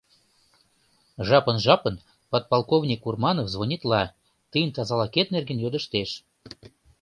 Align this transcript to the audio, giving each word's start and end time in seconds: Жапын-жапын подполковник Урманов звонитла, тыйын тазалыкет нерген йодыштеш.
Жапын-жапын 1.27 1.95
подполковник 2.29 3.01
Урманов 3.09 3.47
звонитла, 3.53 4.03
тыйын 4.51 4.71
тазалыкет 4.75 5.27
нерген 5.35 5.59
йодыштеш. 5.61 6.09